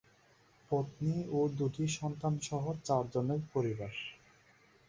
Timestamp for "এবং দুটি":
1.25-1.85